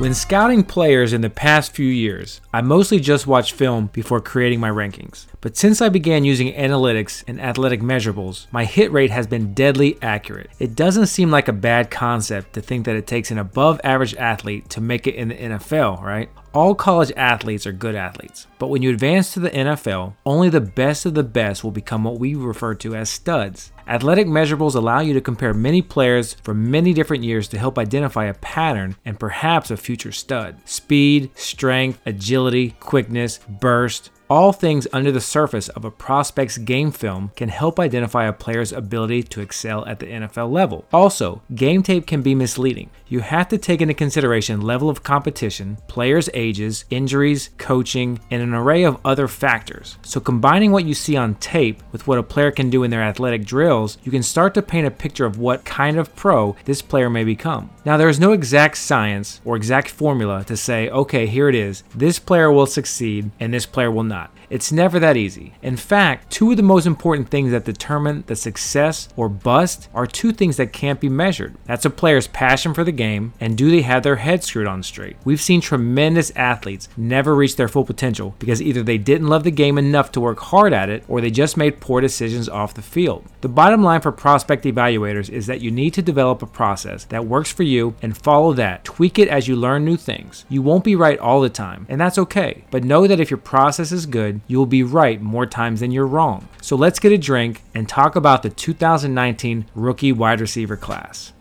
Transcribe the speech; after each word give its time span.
When 0.00 0.14
scouting 0.14 0.64
players 0.64 1.12
in 1.12 1.20
the 1.20 1.28
past 1.28 1.72
few 1.72 1.86
years, 1.86 2.40
I 2.54 2.62
mostly 2.62 3.00
just 3.00 3.26
watched 3.26 3.52
film 3.52 3.90
before 3.92 4.22
creating 4.22 4.58
my 4.58 4.70
rankings. 4.70 5.26
But 5.42 5.58
since 5.58 5.82
I 5.82 5.90
began 5.90 6.24
using 6.24 6.54
analytics 6.54 7.22
and 7.28 7.38
athletic 7.38 7.82
measurables, 7.82 8.46
my 8.50 8.64
hit 8.64 8.90
rate 8.92 9.10
has 9.10 9.26
been 9.26 9.52
deadly 9.52 9.98
accurate. 10.00 10.48
It 10.58 10.74
doesn't 10.74 11.08
seem 11.08 11.30
like 11.30 11.48
a 11.48 11.52
bad 11.52 11.90
concept 11.90 12.54
to 12.54 12.62
think 12.62 12.86
that 12.86 12.96
it 12.96 13.06
takes 13.06 13.30
an 13.30 13.36
above 13.36 13.78
average 13.84 14.14
athlete 14.14 14.70
to 14.70 14.80
make 14.80 15.06
it 15.06 15.16
in 15.16 15.28
the 15.28 15.34
NFL, 15.34 16.00
right? 16.00 16.30
All 16.52 16.74
college 16.74 17.12
athletes 17.16 17.64
are 17.64 17.72
good 17.72 17.94
athletes, 17.94 18.48
but 18.58 18.70
when 18.70 18.82
you 18.82 18.90
advance 18.90 19.32
to 19.32 19.40
the 19.40 19.50
NFL, 19.50 20.14
only 20.26 20.48
the 20.48 20.60
best 20.60 21.06
of 21.06 21.14
the 21.14 21.22
best 21.22 21.62
will 21.62 21.70
become 21.70 22.02
what 22.02 22.18
we 22.18 22.34
refer 22.34 22.74
to 22.74 22.96
as 22.96 23.08
studs. 23.08 23.70
Athletic 23.86 24.26
measurables 24.26 24.74
allow 24.74 24.98
you 24.98 25.14
to 25.14 25.20
compare 25.20 25.54
many 25.54 25.80
players 25.80 26.34
from 26.42 26.68
many 26.68 26.92
different 26.92 27.22
years 27.22 27.46
to 27.48 27.58
help 27.58 27.78
identify 27.78 28.24
a 28.24 28.34
pattern 28.34 28.96
and 29.04 29.20
perhaps 29.20 29.70
a 29.70 29.76
future 29.76 30.10
stud. 30.10 30.56
Speed, 30.64 31.30
strength, 31.36 32.00
agility, 32.04 32.70
quickness, 32.80 33.38
burst, 33.60 34.10
all 34.30 34.52
things 34.52 34.86
under 34.92 35.10
the 35.10 35.20
surface 35.20 35.68
of 35.70 35.84
a 35.84 35.90
prospect's 35.90 36.56
game 36.56 36.92
film 36.92 37.32
can 37.34 37.48
help 37.48 37.80
identify 37.80 38.26
a 38.26 38.32
player's 38.32 38.72
ability 38.72 39.24
to 39.24 39.40
excel 39.40 39.84
at 39.86 39.98
the 39.98 40.06
NFL 40.06 40.52
level. 40.52 40.84
Also, 40.92 41.42
game 41.56 41.82
tape 41.82 42.06
can 42.06 42.22
be 42.22 42.36
misleading. 42.36 42.88
You 43.08 43.20
have 43.20 43.48
to 43.48 43.58
take 43.58 43.80
into 43.80 43.92
consideration 43.92 44.60
level 44.60 44.88
of 44.88 45.02
competition, 45.02 45.78
players' 45.88 46.30
ages, 46.32 46.84
injuries, 46.90 47.50
coaching, 47.58 48.20
and 48.30 48.40
an 48.40 48.54
array 48.54 48.84
of 48.84 49.00
other 49.04 49.26
factors. 49.26 49.98
So 50.02 50.20
combining 50.20 50.70
what 50.70 50.84
you 50.84 50.94
see 50.94 51.16
on 51.16 51.34
tape 51.34 51.82
with 51.90 52.06
what 52.06 52.18
a 52.18 52.22
player 52.22 52.52
can 52.52 52.70
do 52.70 52.84
in 52.84 52.92
their 52.92 53.02
athletic 53.02 53.44
drills, 53.44 53.98
you 54.04 54.12
can 54.12 54.22
start 54.22 54.54
to 54.54 54.62
paint 54.62 54.86
a 54.86 54.92
picture 54.92 55.26
of 55.26 55.38
what 55.38 55.64
kind 55.64 55.98
of 55.98 56.14
pro 56.14 56.54
this 56.66 56.82
player 56.82 57.10
may 57.10 57.24
become. 57.24 57.68
Now, 57.84 57.96
there 57.96 58.08
is 58.08 58.20
no 58.20 58.30
exact 58.30 58.76
science 58.76 59.40
or 59.44 59.56
exact 59.56 59.88
formula 59.88 60.44
to 60.44 60.56
say, 60.56 60.88
okay, 60.90 61.26
here 61.26 61.48
it 61.48 61.56
is. 61.56 61.82
This 61.96 62.20
player 62.20 62.52
will 62.52 62.66
succeed 62.66 63.32
and 63.40 63.52
this 63.52 63.66
player 63.66 63.90
will 63.90 64.04
not 64.04 64.19
not. 64.20 64.36
It's 64.50 64.72
never 64.72 64.98
that 64.98 65.16
easy. 65.16 65.54
In 65.62 65.76
fact, 65.76 66.30
two 66.30 66.50
of 66.50 66.56
the 66.56 66.62
most 66.62 66.86
important 66.86 67.28
things 67.28 67.52
that 67.52 67.64
determine 67.64 68.24
the 68.26 68.36
success 68.36 69.08
or 69.16 69.28
bust 69.28 69.88
are 69.94 70.06
two 70.06 70.32
things 70.32 70.56
that 70.56 70.72
can't 70.72 71.00
be 71.00 71.08
measured. 71.08 71.56
That's 71.66 71.84
a 71.84 71.90
player's 71.90 72.26
passion 72.26 72.74
for 72.74 72.84
the 72.84 72.92
game 72.92 73.32
and 73.40 73.56
do 73.56 73.70
they 73.70 73.82
have 73.82 74.02
their 74.02 74.16
head 74.16 74.42
screwed 74.42 74.66
on 74.66 74.82
straight. 74.82 75.16
We've 75.24 75.40
seen 75.40 75.60
tremendous 75.60 76.32
athletes 76.34 76.88
never 76.96 77.34
reach 77.34 77.56
their 77.56 77.68
full 77.68 77.84
potential 77.84 78.34
because 78.38 78.60
either 78.60 78.82
they 78.82 78.98
didn't 78.98 79.28
love 79.28 79.44
the 79.44 79.50
game 79.50 79.78
enough 79.78 80.10
to 80.12 80.20
work 80.20 80.40
hard 80.40 80.72
at 80.72 80.90
it 80.90 81.04
or 81.08 81.20
they 81.20 81.30
just 81.30 81.56
made 81.56 81.80
poor 81.80 82.00
decisions 82.00 82.48
off 82.48 82.74
the 82.74 82.82
field. 82.82 83.24
The 83.40 83.48
bottom 83.48 83.82
line 83.82 84.00
for 84.00 84.12
prospect 84.12 84.64
evaluators 84.64 85.30
is 85.30 85.46
that 85.46 85.60
you 85.60 85.70
need 85.70 85.94
to 85.94 86.02
develop 86.02 86.42
a 86.42 86.46
process 86.46 87.04
that 87.06 87.26
works 87.26 87.52
for 87.52 87.62
you 87.62 87.94
and 88.02 88.16
follow 88.16 88.52
that. 88.54 88.84
Tweak 88.84 89.18
it 89.18 89.28
as 89.28 89.46
you 89.46 89.54
learn 89.54 89.84
new 89.84 89.96
things. 89.96 90.44
You 90.48 90.60
won't 90.60 90.84
be 90.84 90.96
right 90.96 91.18
all 91.18 91.40
the 91.40 91.48
time, 91.48 91.86
and 91.88 92.00
that's 92.00 92.18
okay. 92.18 92.64
But 92.70 92.84
know 92.84 93.06
that 93.06 93.20
if 93.20 93.30
your 93.30 93.38
process 93.38 93.92
is 93.92 94.06
good, 94.10 94.40
you 94.46 94.58
will 94.58 94.66
be 94.66 94.82
right 94.82 95.20
more 95.20 95.46
times 95.46 95.80
than 95.80 95.90
you're 95.90 96.06
wrong. 96.06 96.48
So 96.60 96.76
let's 96.76 96.98
get 96.98 97.12
a 97.12 97.18
drink 97.18 97.62
and 97.74 97.88
talk 97.88 98.16
about 98.16 98.42
the 98.42 98.50
2019 98.50 99.66
rookie 99.74 100.12
wide 100.12 100.40
receiver 100.40 100.76
class. 100.76 101.32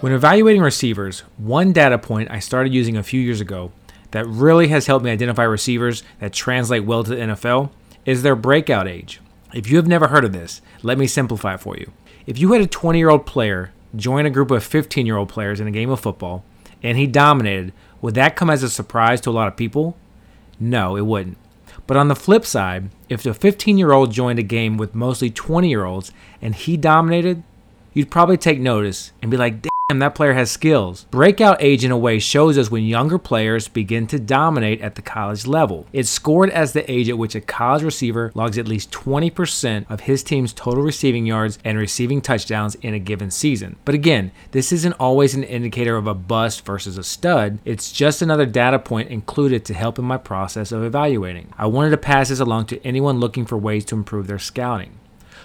When 0.00 0.14
evaluating 0.14 0.62
receivers, 0.62 1.20
one 1.36 1.74
data 1.74 1.98
point 1.98 2.30
I 2.30 2.38
started 2.38 2.72
using 2.72 2.96
a 2.96 3.02
few 3.02 3.20
years 3.20 3.42
ago 3.42 3.70
that 4.12 4.26
really 4.26 4.68
has 4.68 4.86
helped 4.86 5.04
me 5.04 5.10
identify 5.10 5.42
receivers 5.42 6.02
that 6.20 6.32
translate 6.32 6.84
well 6.84 7.04
to 7.04 7.10
the 7.10 7.16
NFL 7.16 7.70
is 8.06 8.22
their 8.22 8.34
breakout 8.34 8.88
age. 8.88 9.20
If 9.52 9.70
you 9.70 9.76
have 9.76 9.86
never 9.86 10.08
heard 10.08 10.24
of 10.24 10.32
this, 10.32 10.62
let 10.82 10.96
me 10.96 11.06
simplify 11.06 11.54
it 11.54 11.60
for 11.60 11.76
you. 11.76 11.92
If 12.26 12.38
you 12.38 12.52
had 12.52 12.60
a 12.60 12.66
20 12.66 12.98
year 12.98 13.10
old 13.10 13.26
player 13.26 13.72
join 13.96 14.26
a 14.26 14.30
group 14.30 14.50
of 14.50 14.62
15 14.62 15.06
year 15.06 15.16
old 15.16 15.28
players 15.28 15.60
in 15.60 15.66
a 15.66 15.72
game 15.72 15.90
of 15.90 16.00
football 16.00 16.44
and 16.82 16.96
he 16.96 17.06
dominated, 17.06 17.72
would 18.00 18.14
that 18.14 18.36
come 18.36 18.50
as 18.50 18.62
a 18.62 18.70
surprise 18.70 19.20
to 19.22 19.30
a 19.30 19.32
lot 19.32 19.48
of 19.48 19.56
people? 19.56 19.96
No, 20.58 20.96
it 20.96 21.06
wouldn't. 21.06 21.38
But 21.86 21.96
on 21.96 22.08
the 22.08 22.16
flip 22.16 22.44
side, 22.44 22.90
if 23.08 23.22
the 23.22 23.34
15 23.34 23.78
year 23.78 23.92
old 23.92 24.12
joined 24.12 24.38
a 24.38 24.44
game 24.44 24.76
with 24.76 24.94
mostly 24.94 25.30
20 25.30 25.68
year 25.68 25.84
olds 25.84 26.12
and 26.40 26.54
he 26.54 26.76
dominated, 26.76 27.42
you'd 27.92 28.10
probably 28.10 28.36
take 28.36 28.60
notice 28.60 29.12
and 29.22 29.30
be 29.30 29.36
like, 29.36 29.69
that 29.98 30.14
player 30.14 30.32
has 30.32 30.50
skills. 30.50 31.04
Breakout 31.10 31.60
age, 31.60 31.84
in 31.84 31.90
a 31.90 31.98
way, 31.98 32.18
shows 32.18 32.56
us 32.56 32.70
when 32.70 32.84
younger 32.84 33.18
players 33.18 33.68
begin 33.68 34.06
to 34.06 34.18
dominate 34.18 34.80
at 34.80 34.94
the 34.94 35.02
college 35.02 35.46
level. 35.46 35.86
It's 35.92 36.08
scored 36.08 36.50
as 36.50 36.72
the 36.72 36.90
age 36.90 37.08
at 37.08 37.18
which 37.18 37.34
a 37.34 37.40
college 37.40 37.82
receiver 37.82 38.32
logs 38.34 38.56
at 38.56 38.68
least 38.68 38.92
20% 38.92 39.86
of 39.90 40.00
his 40.00 40.22
team's 40.22 40.52
total 40.52 40.82
receiving 40.82 41.26
yards 41.26 41.58
and 41.64 41.76
receiving 41.76 42.20
touchdowns 42.20 42.76
in 42.76 42.94
a 42.94 42.98
given 42.98 43.30
season. 43.30 43.76
But 43.84 43.94
again, 43.94 44.32
this 44.52 44.72
isn't 44.72 44.94
always 44.94 45.34
an 45.34 45.44
indicator 45.44 45.96
of 45.96 46.06
a 46.06 46.14
bust 46.14 46.64
versus 46.64 46.96
a 46.96 47.04
stud, 47.04 47.58
it's 47.64 47.92
just 47.92 48.22
another 48.22 48.46
data 48.46 48.78
point 48.78 49.10
included 49.10 49.64
to 49.64 49.74
help 49.74 49.98
in 49.98 50.04
my 50.04 50.16
process 50.16 50.72
of 50.72 50.82
evaluating. 50.82 51.52
I 51.58 51.66
wanted 51.66 51.90
to 51.90 51.96
pass 51.96 52.28
this 52.28 52.40
along 52.40 52.66
to 52.66 52.84
anyone 52.86 53.20
looking 53.20 53.46
for 53.46 53.58
ways 53.58 53.84
to 53.86 53.94
improve 53.94 54.26
their 54.26 54.38
scouting. 54.38 54.98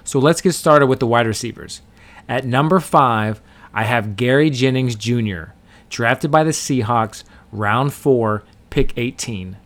So 0.03 0.19
let's 0.19 0.41
get 0.41 0.53
started 0.53 0.85
with 0.87 0.99
the 0.99 1.07
wide 1.07 1.27
receivers. 1.27 1.81
At 2.27 2.45
number 2.45 2.79
five, 2.79 3.41
I 3.75 3.83
have 3.83 4.15
Gary 4.15 4.49
Jennings 4.49 4.95
Jr., 4.95 5.51
drafted 5.89 6.31
by 6.31 6.43
the 6.45 6.51
Seahawks, 6.51 7.25
round 7.51 7.93
four, 7.93 8.43
pick 8.69 8.97
18. 8.97 9.57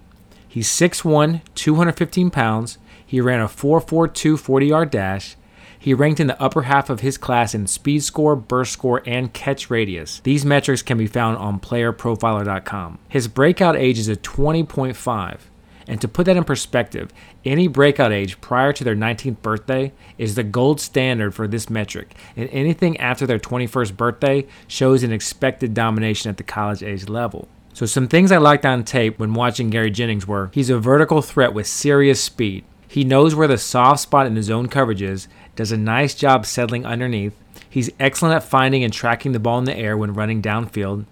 He's 0.48 0.68
6'1, 0.68 1.42
215 1.54 2.32
pounds. 2.32 2.80
He 3.06 3.22
ran 3.22 3.40
a 3.40 3.46
4.42 3.46 4.38
40 4.40 4.66
yard 4.66 4.90
dash. 4.90 5.36
He 5.78 5.94
ranked 5.94 6.20
in 6.20 6.28
the 6.28 6.42
upper 6.42 6.64
half 6.64 6.90
of 6.90 7.00
his 7.00 7.18
class 7.18 7.56
in 7.56 7.68
speed 7.68 8.04
score, 8.04 8.36
burst 8.36 8.74
score, 8.74 9.02
and 9.06 9.32
catch 9.32 9.70
radius. 9.70 10.20
These 10.22 10.44
metrics 10.44 10.82
can 10.82 10.98
be 10.98 11.08
found 11.08 11.38
on 11.38 11.60
playerprofiler.com. 11.60 13.00
His 13.08 13.28
breakout 13.28 13.78
age 13.78 13.98
is 13.98 14.10
a 14.10 14.18
20.5. 14.18 15.40
And 15.90 16.00
to 16.02 16.08
put 16.08 16.28
that 16.28 16.38
in 16.38 16.44
perspective, 16.44 17.12
any 17.44 17.68
breakout 17.68 18.14
age 18.14 18.40
prior 18.42 18.72
to 18.74 18.84
their 18.84 18.96
19th 18.96 19.42
birthday 19.42 19.92
is 20.20 20.36
the 20.36 20.44
gold 20.44 20.80
standard 20.80 21.34
for 21.34 21.48
this 21.48 21.68
metric, 21.68 22.14
and 22.38 22.48
anything 22.52 22.96
after 22.98 23.26
their 23.26 23.40
21st 23.40 23.98
birthday 23.98 24.46
shows 24.68 25.02
an 25.02 25.12
expected 25.12 25.74
domination 25.74 26.30
at 26.30 26.38
the 26.38 26.44
college 26.44 26.84
age 26.84 27.10
level. 27.10 27.48
So, 27.74 27.88
some 27.88 28.08
things 28.08 28.32
I 28.32 28.38
liked 28.38 28.68
on 28.68 28.84
tape 28.84 29.18
when 29.18 29.34
watching 29.34 29.72
Gary 29.72 29.90
Jennings 29.90 30.28
were 30.28 30.52
he's 30.54 30.70
a 30.70 30.78
vertical 30.78 31.24
threat 31.24 31.54
with 31.54 31.66
serious 31.66 32.22
speed. 32.22 32.66
He 32.88 33.04
knows 33.04 33.34
where 33.34 33.48
the 33.48 33.58
soft 33.58 34.02
spot 34.02 34.28
in 34.28 34.36
the 34.36 34.44
zone 34.44 34.68
coverage 34.68 35.02
is, 35.02 35.28
does 35.56 35.72
a 35.72 35.78
nice 35.78 36.14
job 36.14 36.46
settling 36.46 36.86
underneath. 36.86 37.34
He's 37.68 37.90
excellent 38.00 38.36
at 38.36 38.44
finding 38.44 38.84
and 38.84 38.94
tracking 38.94 39.32
the 39.32 39.40
ball 39.40 39.58
in 39.58 39.66
the 39.66 39.76
air 39.76 39.98
when 39.98 40.14
running 40.14 40.42
downfield. 40.42 41.06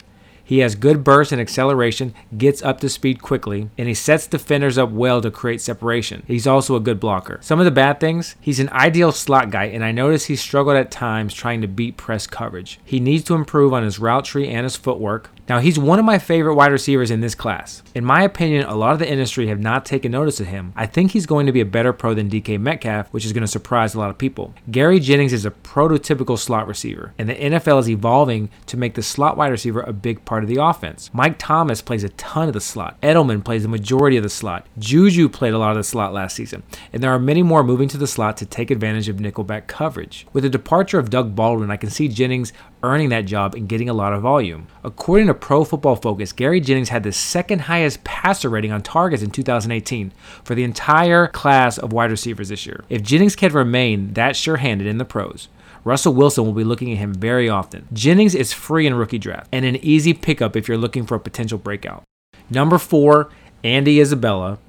He 0.48 0.60
has 0.60 0.76
good 0.76 1.04
burst 1.04 1.34
and 1.34 1.42
acceleration, 1.42 2.14
gets 2.38 2.64
up 2.64 2.80
to 2.80 2.88
speed 2.88 3.22
quickly, 3.22 3.70
and 3.78 3.90
he 3.90 3.94
sets 3.94 4.28
defenders 4.28 4.78
up 4.78 4.92
well 4.92 5.22
to 5.22 5.30
create 5.30 5.60
separation. 5.60 6.24
He's 6.26 6.48
also 6.48 6.78
a 6.78 6.80
good 6.80 7.02
blocker. 7.02 7.40
Some 7.42 7.60
of 7.60 7.66
the 7.66 7.72
bad 7.72 8.00
things, 8.00 8.38
he's 8.40 8.62
an 8.62 8.70
ideal 8.70 9.12
slot 9.12 9.52
guy, 9.52 9.66
and 9.66 9.84
I 9.84 9.92
notice 9.92 10.26
he 10.26 10.38
struggled 10.38 10.78
at 10.78 10.90
times 10.90 11.34
trying 11.34 11.60
to 11.64 11.68
beat 11.68 11.98
press 11.98 12.28
coverage. 12.28 12.80
He 12.86 13.02
needs 13.02 13.26
to 13.26 13.36
improve 13.36 13.74
on 13.74 13.84
his 13.84 14.00
route 14.00 14.24
tree 14.24 14.48
and 14.48 14.64
his 14.64 14.78
footwork. 14.78 15.32
Now, 15.50 15.60
he's 15.60 15.80
one 15.80 15.98
of 15.98 16.04
my 16.04 16.20
favorite 16.20 16.56
wide 16.56 16.74
receivers 16.74 17.10
in 17.10 17.22
this 17.22 17.34
class. 17.34 17.82
In 17.96 18.04
my 18.04 18.24
opinion, 18.24 18.66
a 18.66 18.76
lot 18.76 18.92
of 18.92 19.00
the 19.00 19.10
industry 19.10 19.48
have 19.48 19.62
not 19.62 19.86
taken 19.86 20.12
notice 20.12 20.42
of 20.42 20.48
him. 20.48 20.74
I 20.76 20.86
think 20.86 21.12
he's 21.12 21.26
going 21.26 21.46
to 21.46 21.54
be 21.54 21.62
a 21.62 21.66
better 21.66 21.94
pro 21.94 22.14
than 22.14 22.30
DK 22.30 22.60
Metcalf, 22.60 23.08
which 23.14 23.26
is 23.26 23.32
going 23.32 23.44
to 23.44 23.48
surprise 23.48 23.96
a 23.96 24.00
lot 24.00 24.10
of 24.10 24.18
people. 24.18 24.54
Gary 24.70 25.00
Jennings 25.00 25.32
is 25.32 25.46
a 25.46 25.52
prototypical 25.52 26.38
slot 26.38 26.68
receiver, 26.68 27.14
and 27.18 27.30
the 27.30 27.36
NFL 27.36 27.80
is 27.80 27.90
evolving 27.90 28.50
to 28.66 28.76
make 28.76 28.96
the 28.96 29.02
slot 29.02 29.38
wide 29.38 29.52
receiver 29.52 29.80
a 29.80 29.94
big 29.94 30.26
part 30.26 30.44
of 30.44 30.50
the 30.50 30.62
offense. 30.62 31.10
Mike 31.14 31.38
Thomas 31.38 31.82
plays 31.82 32.04
a 32.04 32.10
ton 32.10 32.50
of 32.50 32.54
the 32.54 32.60
slot. 32.60 33.00
Edelman 33.00 33.44
plays 33.44 33.64
the 33.64 33.70
majority 33.70 34.18
of 34.18 34.24
the 34.24 34.30
slot. 34.30 34.68
Juju 34.78 35.30
played 35.30 35.54
a 35.54 35.58
lot 35.58 35.72
of 35.72 35.78
the 35.78 35.84
slot 35.86 36.12
last 36.12 36.36
season, 36.36 36.64
and 36.92 37.02
there 37.02 37.12
are 37.12 37.20
many 37.20 37.42
more 37.42 37.64
moving 37.64 37.88
to 37.88 37.98
the 37.98 38.08
slot 38.08 38.36
to 38.38 38.46
take 38.46 38.70
advantage 38.70 39.08
of 39.08 39.16
nickelback 39.16 39.68
coverage. 39.68 40.28
With 40.34 40.44
the 40.44 40.50
departure 40.50 41.00
of 41.00 41.10
Doug 41.10 41.36
Baldwin, 41.36 41.72
I 41.72 41.78
can 41.78 41.90
see 41.90 42.10
Jennings 42.10 42.52
earning 42.84 43.10
that 43.10 43.26
job 43.26 43.56
and 43.56 43.68
getting 43.68 43.90
a 43.90 43.94
lot 43.94 44.14
of 44.14 44.22
volume. 44.22 44.68
According 44.84 45.28
to 45.28 45.34
Pro 45.34 45.64
Football 45.64 45.96
Focus, 45.96 46.32
Gary 46.32 46.60
Jennings 46.60 46.90
had 46.90 47.04
the 47.04 47.12
second 47.12 47.62
highest 47.62 48.04
passer 48.04 48.50
rating 48.50 48.72
on 48.72 48.82
targets 48.82 49.24
in 49.24 49.32
2018 49.32 50.12
for 50.44 50.56
the 50.56 50.64
entire 50.64 51.28
class 51.28 51.78
of 51.78 51.94
wide 51.94 52.12
receivers 52.12 52.50
this 52.50 52.66
year. 52.66 52.84
If 52.90 53.04
Jennings 53.04 53.36
can 53.36 53.54
remain 53.54 54.14
that 54.14 54.36
sure 54.36 54.58
handed 54.58 54.88
in 54.88 54.98
the 54.98 55.06
pros, 55.06 55.48
Russell 55.84 56.14
Wilson 56.14 56.46
will 56.46 56.54
be 56.54 56.64
looking 56.64 56.92
at 56.92 56.98
him 56.98 57.14
very 57.14 57.48
often. 57.48 57.88
Jennings 57.94 58.36
is 58.36 58.54
free 58.54 58.86
in 58.86 58.94
rookie 58.94 59.18
draft 59.18 59.48
and 59.52 59.66
an 59.66 59.78
easy 59.78 60.14
pickup 60.14 60.56
if 60.56 60.68
you're 60.68 60.78
looking 60.78 61.06
for 61.06 61.16
a 61.16 61.20
potential 61.20 61.58
breakout. 61.58 62.04
Number 62.50 62.78
four, 62.78 63.30
Andy 63.64 64.00
Isabella, 64.00 64.60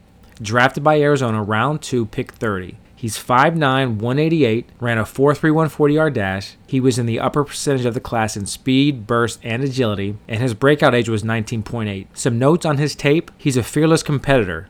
drafted 0.40 0.84
by 0.84 1.00
Arizona, 1.00 1.42
round 1.42 1.82
two, 1.82 2.06
pick 2.06 2.32
30. 2.32 2.76
He's 2.98 3.16
5'9, 3.16 4.00
188, 4.00 4.70
ran 4.80 4.98
a 4.98 5.04
4.31 5.04 5.70
40 5.70 5.94
yard 5.94 6.14
dash. 6.14 6.56
He 6.66 6.80
was 6.80 6.98
in 6.98 7.06
the 7.06 7.20
upper 7.20 7.44
percentage 7.44 7.84
of 7.86 7.94
the 7.94 8.00
class 8.00 8.36
in 8.36 8.44
speed, 8.44 9.06
burst, 9.06 9.38
and 9.44 9.62
agility, 9.62 10.16
and 10.26 10.42
his 10.42 10.52
breakout 10.52 10.96
age 10.96 11.08
was 11.08 11.22
19.8. 11.22 12.08
Some 12.12 12.40
notes 12.40 12.66
on 12.66 12.78
his 12.78 12.96
tape 12.96 13.30
he's 13.38 13.56
a 13.56 13.62
fearless 13.62 14.02
competitor. 14.02 14.68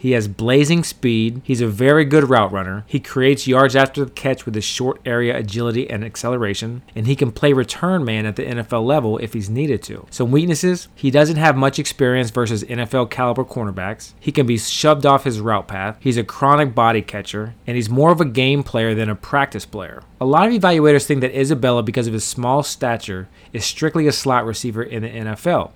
He 0.00 0.12
has 0.12 0.28
blazing 0.28 0.82
speed. 0.82 1.42
He's 1.44 1.60
a 1.60 1.66
very 1.66 2.06
good 2.06 2.30
route 2.30 2.50
runner. 2.50 2.84
He 2.86 3.00
creates 3.00 3.46
yards 3.46 3.76
after 3.76 4.02
the 4.02 4.10
catch 4.10 4.46
with 4.46 4.54
his 4.54 4.64
short 4.64 4.98
area 5.04 5.36
agility 5.36 5.90
and 5.90 6.02
acceleration, 6.02 6.80
and 6.94 7.06
he 7.06 7.14
can 7.14 7.30
play 7.30 7.52
return 7.52 8.02
man 8.02 8.24
at 8.24 8.36
the 8.36 8.46
NFL 8.46 8.82
level 8.86 9.18
if 9.18 9.34
he's 9.34 9.50
needed 9.50 9.82
to. 9.82 10.06
Some 10.08 10.30
weaknesses 10.30 10.88
he 10.94 11.10
doesn't 11.10 11.36
have 11.36 11.54
much 11.54 11.78
experience 11.78 12.30
versus 12.30 12.64
NFL 12.64 13.10
caliber 13.10 13.44
cornerbacks. 13.44 14.14
He 14.18 14.32
can 14.32 14.46
be 14.46 14.56
shoved 14.56 15.04
off 15.04 15.24
his 15.24 15.38
route 15.38 15.68
path. 15.68 15.98
He's 16.00 16.16
a 16.16 16.24
chronic 16.24 16.74
body 16.74 17.02
catcher, 17.02 17.54
and 17.66 17.76
he's 17.76 17.90
more 17.90 18.10
of 18.10 18.22
a 18.22 18.24
game 18.24 18.62
player 18.62 18.94
than 18.94 19.10
a 19.10 19.14
practice 19.14 19.66
player. 19.66 20.02
A 20.18 20.24
lot 20.24 20.48
of 20.48 20.54
evaluators 20.54 21.04
think 21.04 21.20
that 21.20 21.38
Isabella, 21.38 21.82
because 21.82 22.06
of 22.06 22.14
his 22.14 22.24
small 22.24 22.62
stature, 22.62 23.28
is 23.52 23.66
strictly 23.66 24.06
a 24.06 24.12
slot 24.12 24.46
receiver 24.46 24.82
in 24.82 25.02
the 25.02 25.10
NFL. 25.10 25.72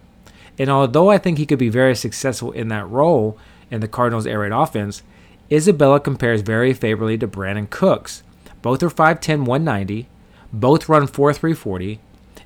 And 0.59 0.71
although 0.71 1.11
I 1.11 1.19
think 1.19 1.37
he 1.37 1.45
could 1.45 1.59
be 1.59 1.69
very 1.69 1.95
successful 1.95 2.53
in 2.53 2.69
that 2.69 2.89
role 2.89 3.39
in 3.75 3.81
the 3.81 3.89
Cardinals' 3.89 4.27
air 4.27 4.39
raid 4.39 4.53
offense, 4.53 5.03
Isabella 5.53 6.01
compares 6.01 6.41
very 6.41 6.73
favorably 6.73 7.19
to 7.19 7.29
Brandin 7.29 7.69
Cooks. 7.69 8.23
Both 8.63 8.83
are 8.83 8.89
5'10, 8.89 9.45
190, 9.45 10.09
both 10.53 10.89
run 10.89 11.07
4'340, 11.07 11.99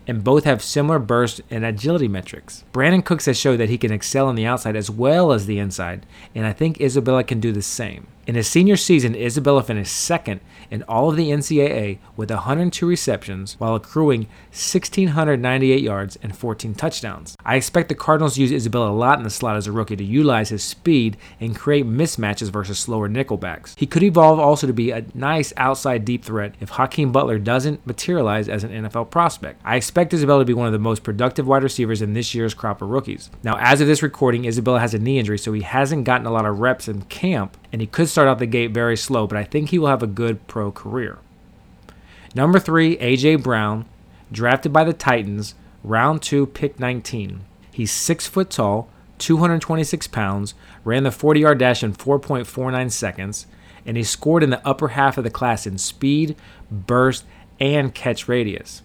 and 0.06 0.25
both 0.25 0.44
have 0.44 0.62
similar 0.62 0.98
burst 0.98 1.42
and 1.50 1.64
agility 1.64 2.08
metrics. 2.08 2.64
Brandin 2.72 3.04
Cooks 3.04 3.26
has 3.26 3.38
showed 3.38 3.58
that 3.58 3.69
he 3.69 3.78
can 3.78 3.92
excel 3.92 4.26
on 4.26 4.34
the 4.34 4.46
outside 4.46 4.75
as 4.75 4.90
well 4.90 5.32
as 5.32 5.46
the 5.46 5.58
inside, 5.58 6.06
and 6.34 6.46
I 6.46 6.52
think 6.52 6.80
Isabella 6.80 7.22
can 7.22 7.40
do 7.40 7.52
the 7.52 7.62
same. 7.62 8.06
In 8.28 8.34
his 8.34 8.46
senior 8.46 8.76
season, 8.76 9.14
Isabella 9.14 9.62
finished 9.62 9.96
second 9.96 10.42
in 10.70 10.82
all 10.82 11.08
of 11.08 11.16
the 11.16 11.30
NCAA 11.30 11.96
with 12.14 12.30
102 12.30 12.86
receptions 12.86 13.56
while 13.58 13.75
accruing 13.75 14.26
1,698 14.50 15.82
yards 15.82 16.19
and 16.22 16.36
14 16.36 16.75
touchdowns. 16.75 17.34
I 17.42 17.56
expect 17.56 17.88
the 17.88 17.94
Cardinals 17.94 18.36
use 18.36 18.52
Isabella 18.52 18.90
a 18.90 18.92
lot 18.92 19.16
in 19.16 19.25
the 19.25 19.30
slot 19.30 19.56
as 19.56 19.66
a 19.66 19.72
rookie 19.72 19.96
to 19.96 20.04
utilize 20.04 20.50
his 20.50 20.62
speed 20.62 21.16
and 21.40 21.56
create 21.56 21.86
mismatches 21.86 22.50
versus 22.50 22.78
slower 22.78 23.08
nickelbacks. 23.08 23.72
He 23.78 23.86
could 23.86 24.02
evolve 24.02 24.38
also 24.38 24.66
to 24.66 24.75
be 24.75 24.90
a 24.90 25.06
nice 25.14 25.54
outside 25.56 26.04
deep 26.04 26.22
threat 26.22 26.54
if 26.60 26.69
Hakeem 26.69 27.12
Butler 27.12 27.38
doesn't 27.38 27.86
materialize 27.86 28.50
as 28.50 28.62
an 28.62 28.72
NFL 28.72 29.10
prospect. 29.10 29.62
I 29.64 29.76
expect 29.76 30.12
Isabella 30.12 30.42
to 30.42 30.44
be 30.44 30.52
one 30.52 30.66
of 30.66 30.75
the 30.75 30.78
most 30.78 31.02
productive 31.02 31.46
wide 31.46 31.62
receivers 31.62 32.02
in 32.02 32.12
this 32.12 32.34
year's 32.34 32.52
crop 32.52 32.82
of 32.82 32.90
rookies. 32.90 33.30
Now, 33.42 33.56
as 33.58 33.80
of 33.80 33.86
this 33.86 34.02
recording, 34.02 34.44
Isabella 34.44 34.80
has 34.80 34.92
a 34.92 34.98
knee 34.98 35.19
injury, 35.19 35.38
so 35.38 35.54
he 35.54 35.62
hasn't 35.62 36.04
gotten 36.04 36.26
a 36.26 36.30
lot 36.30 36.44
of 36.44 36.60
reps 36.60 36.88
in 36.88 37.00
camp, 37.04 37.56
and 37.73 37.81
he 37.81 37.87
could 37.87 38.09
start 38.09 38.29
out 38.29 38.38
the 38.38 38.47
gate 38.47 38.70
very 38.70 38.97
slow, 38.97 39.26
but 39.26 39.38
I 39.38 39.44
think 39.44 39.70
he 39.70 39.79
will 39.79 39.88
have 39.88 40.03
a 40.03 40.06
good 40.06 40.47
pro 40.47 40.73
career. 40.73 41.19
Number 42.35 42.59
three, 42.59 42.97
AJ 42.99 43.43
Brown, 43.43 43.87
drafted 44.31 44.73
by 44.73 44.85
the 44.85 44.93
Titans, 44.93 45.55
round 45.82 46.23
two, 46.23 46.47
pick 46.47 46.79
19. 46.79 47.41
He's 47.73 47.93
six 47.93 48.26
foot 48.26 48.50
tall, 48.50 48.88
226 49.19 50.06
pounds, 50.09 50.55
ran 50.85 51.03
the 51.03 51.11
40 51.11 51.41
yard 51.41 51.59
dash 51.59 51.82
in 51.82 51.93
4.49 51.93 52.91
seconds, 52.91 53.47
and 53.87 53.97
he 53.97 54.03
scored 54.03 54.43
in 54.43 54.50
the 54.50 54.67
upper 54.67 54.88
half 54.88 55.19
of 55.19 55.25
the 55.25 55.31
class 55.31 55.67
in 55.67 55.79
speed, 55.79 56.37
burst, 56.71 57.25
and 57.61 57.94
catch 57.94 58.29
radius. 58.29 58.82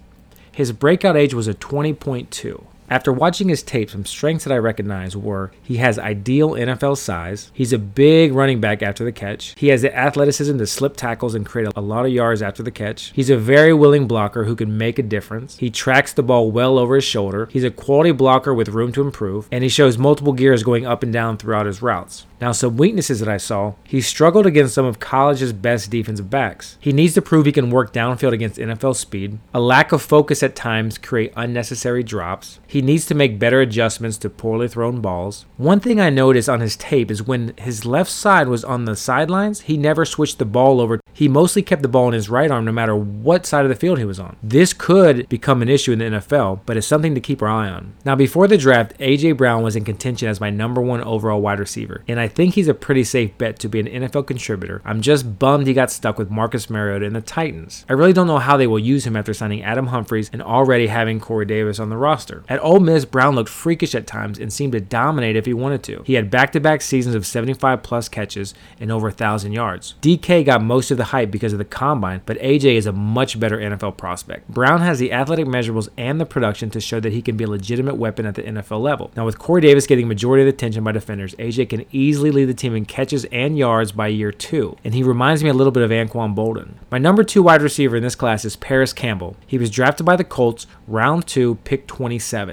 His 0.52 0.72
breakout 0.72 1.18
age 1.18 1.34
was 1.34 1.48
a 1.48 1.54
20.2. 1.54 2.64
After 2.94 3.12
watching 3.12 3.50
his 3.50 3.64
tape, 3.64 3.90
some 3.90 4.06
strengths 4.06 4.44
that 4.44 4.54
I 4.54 4.58
recognize 4.60 5.18
were 5.18 5.52
he 5.64 5.78
has 5.78 5.98
ideal 5.98 6.52
NFL 6.52 6.96
size. 7.00 7.50
He's 7.52 7.74
a 7.74 7.80
big 7.80 8.34
running 8.34 8.62
back 8.62 8.84
after 8.84 9.04
the 9.04 9.12
catch. 9.12 9.56
He 9.58 9.70
has 9.70 9.82
the 9.82 9.98
athleticism 9.98 10.60
to 10.60 10.68
slip 10.68 10.96
tackles 10.96 11.34
and 11.34 11.44
create 11.44 11.70
a 11.76 11.82
lot 11.82 12.06
of 12.06 12.12
yards 12.12 12.44
after 12.44 12.62
the 12.62 12.70
catch. 12.70 13.12
He's 13.16 13.32
a 13.32 13.36
very 13.36 13.74
willing 13.74 14.06
blocker 14.06 14.44
who 14.44 14.56
can 14.56 14.78
make 14.78 15.00
a 15.00 15.02
difference. 15.02 15.58
He 15.58 15.72
tracks 15.72 16.14
the 16.14 16.22
ball 16.22 16.52
well 16.52 16.78
over 16.78 16.94
his 16.94 17.04
shoulder. 17.04 17.50
He's 17.52 17.64
a 17.64 17.72
quality 17.72 18.12
blocker 18.12 18.54
with 18.54 18.70
room 18.70 18.92
to 18.92 19.02
improve, 19.02 19.48
and 19.52 19.64
he 19.64 19.70
shows 19.72 19.98
multiple 19.98 20.34
gears 20.34 20.62
going 20.62 20.86
up 20.86 21.02
and 21.02 21.12
down 21.12 21.38
throughout 21.38 21.66
his 21.66 21.82
routes. 21.82 22.28
Now, 22.40 22.52
some 22.52 22.78
weaknesses 22.78 23.22
that 23.22 23.30
I 23.30 23.38
saw 23.38 23.74
he 23.86 24.02
struggled 24.02 24.46
against 24.46 24.76
some 24.76 24.86
of 24.86 25.00
college's 25.00 25.54
best 25.54 25.90
defensive 25.90 26.30
backs. 26.30 26.78
He 26.80 26.92
needs 26.92 27.14
to 27.14 27.22
prove 27.24 27.46
he 27.46 27.54
can 27.54 27.72
work 27.72 27.92
downfield 27.92 28.34
against 28.34 28.60
NFL 28.60 28.98
speed. 28.98 29.40
A 29.52 29.62
lack 29.62 29.94
of 29.94 30.02
focus 30.02 30.44
at 30.44 30.54
times 30.54 31.00
create 31.00 31.34
unnecessary 31.36 32.04
drops. 32.04 32.60
He 32.68 32.83
needs 32.84 33.06
to 33.08 33.16
make 33.16 33.40
better 33.40 33.62
adjustments 33.62 34.18
to 34.20 34.30
poorly 34.30 34.68
thrown 34.68 35.02
balls. 35.02 35.46
One 35.58 35.80
thing 35.80 36.00
I 36.00 36.10
noticed 36.10 36.50
on 36.50 36.60
his 36.60 36.76
tape 36.76 37.10
is 37.10 37.24
when 37.24 37.54
his 37.58 37.86
left 37.86 38.12
side 38.12 38.48
was 38.48 38.64
on 38.64 38.86
the 38.86 38.96
sidelines, 38.96 39.62
he 39.62 39.78
never 39.78 40.06
switched 40.06 40.40
the 40.40 40.46
ball 40.46 40.80
over. 40.80 41.00
He 41.14 41.28
mostly 41.28 41.62
kept 41.62 41.82
the 41.82 41.88
ball 41.88 42.08
in 42.08 42.14
his 42.14 42.30
right 42.30 42.50
arm 42.50 42.66
no 42.66 42.72
matter 42.72 42.96
what 42.96 43.46
side 43.46 43.66
of 43.66 43.70
the 43.70 43.76
field 43.76 44.00
he 44.00 44.06
was 44.06 44.20
on. 44.20 44.36
This 44.42 44.74
could 44.74 45.30
become 45.30 45.62
an 45.62 45.70
issue 45.70 45.92
in 45.92 46.00
the 46.00 46.06
NFL, 46.06 46.62
but 46.66 46.78
it's 46.78 46.88
something 46.88 47.16
to 47.16 47.22
keep 47.22 47.42
our 47.42 47.50
eye 47.50 47.70
on. 47.70 47.94
Now, 48.06 48.16
before 48.16 48.48
the 48.48 48.58
draft, 48.58 48.94
A.J. 49.00 49.34
Brown 49.34 49.64
was 49.64 49.76
in 49.76 49.86
contention 49.86 50.28
as 50.28 50.42
my 50.42 50.50
number 50.50 50.82
one 50.82 51.04
overall 51.04 51.42
wide 51.42 51.60
receiver, 51.60 52.04
and 52.08 52.20
I 52.20 52.28
think 52.28 52.56
he's 52.56 52.68
a 52.68 52.74
pretty 52.74 53.04
safe 53.04 53.38
bet 53.38 53.60
to 53.60 53.70
be 53.70 53.80
an 53.80 53.88
NFL 53.88 54.28
contributor. 54.28 54.82
I'm 54.86 55.02
just 55.02 55.40
bummed 55.40 55.68
he 55.68 55.74
got 55.74 55.92
stuck 55.92 56.18
with 56.18 56.32
Marcus 56.32 56.70
Mariota 56.70 57.06
and 57.06 57.16
the 57.16 57.22
Titans. 57.22 57.86
I 57.88 57.94
really 57.94 58.14
don't 58.14 58.28
know 58.28 58.40
how 58.40 58.58
they 58.58 58.68
will 58.68 58.80
use 58.80 59.06
him 59.06 59.16
after 59.16 59.34
signing 59.34 59.64
Adam 59.64 59.88
Humphries 59.88 60.30
and 60.34 60.42
already 60.42 60.88
having 60.88 61.20
Corey 61.20 61.46
Davis 61.46 61.80
on 61.80 61.90
the 61.90 61.98
roster. 61.98 62.44
At 62.50 62.60
Ole 62.64 62.80
Miss, 62.80 63.06
Brown 63.06 63.36
looked 63.36 63.50
freakish 63.50 63.94
at 63.94 64.08
times 64.08 64.40
and 64.40 64.52
seemed 64.52 64.74
to 64.74 64.82
dominate 64.82 65.36
if 65.36 65.46
he 65.46 65.54
wanted 65.54 65.84
to. 65.84 66.04
He 66.06 66.14
had 66.14 66.32
back-to-back 66.32 66.82
seasons 66.82 67.16
of 67.16 67.26
75 67.26 67.84
plus 67.84 68.10
catches 68.10 68.54
and 68.80 68.92
over 68.92 69.08
1,000 69.08 69.52
yards. 69.52 69.96
DK 70.02 70.46
got 70.46 70.64
most 70.64 70.90
of 70.90 70.98
the 70.98 71.06
hype 71.06 71.30
because 71.30 71.54
of 71.54 71.60
the 71.60 71.66
combine, 71.66 72.22
but 72.26 72.40
AJ 72.40 72.76
is 72.76 72.86
a 72.86 72.92
much 72.92 73.40
better 73.40 73.58
NFL 73.58 73.98
prospect. 73.98 74.48
Brown 74.48 74.82
has 74.82 75.00
the 75.00 75.12
athletic 75.12 75.46
measurables 75.46 75.90
and 75.98 76.20
the 76.20 76.26
production 76.26 76.70
to 76.72 76.80
show 76.80 77.00
that 77.00 77.14
he 77.14 77.22
can 77.22 77.38
be 77.38 77.44
a 77.44 77.50
legitimate 77.50 77.96
weapon 77.96 78.26
at 78.26 78.36
the 78.36 78.44
NFL 78.44 78.82
level. 78.82 79.12
Now, 79.16 79.26
with 79.26 79.40
Corey 79.40 79.62
Davis 79.62 79.88
getting 79.88 80.08
majority 80.08 80.44
of 80.44 80.46
the 80.46 80.54
attention 80.54 80.84
by 80.84 80.94
defenders, 80.94 81.36
AJ 81.36 81.70
can 81.70 81.86
easily 81.92 82.32
lead 82.32 82.46
the 82.46 82.54
team 82.54 82.76
in 82.76 82.86
catches 82.86 83.26
and 83.26 83.58
yards 83.58 83.92
by 83.92 84.08
year 84.08 84.32
two, 84.32 84.78
and 84.84 84.94
he 84.94 85.04
reminds 85.04 85.44
me 85.44 85.50
a 85.50 85.54
little 85.54 85.72
bit 85.72 85.84
of 85.84 85.92
Anquan 85.92 86.36
Boldin. 86.36 86.74
My 86.90 86.98
number 86.98 87.24
two 87.24 87.44
wide 87.44 87.62
receiver 87.62 87.98
in 87.98 88.04
this 88.04 88.16
class 88.16 88.46
is 88.46 88.56
Parris 88.56 88.94
Campbell. 88.94 89.36
He 89.46 89.58
was 89.58 89.70
drafted 89.70 90.06
by 90.06 90.16
the 90.16 90.24
Colts, 90.24 90.68
round 90.88 91.28
two, 91.28 91.56
pick 91.64 91.88
27. 91.88 92.53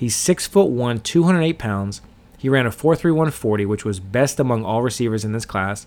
He's 0.00 0.16
six 0.16 0.46
foot 0.46 0.70
one, 0.70 1.00
208 1.00 1.58
pounds. 1.58 2.00
He 2.38 2.48
ran 2.48 2.64
a 2.64 2.70
4.3140, 2.70 3.66
which 3.66 3.84
was 3.84 4.00
best 4.00 4.40
among 4.40 4.64
all 4.64 4.80
receivers 4.80 5.26
in 5.26 5.32
this 5.32 5.44
class. 5.44 5.86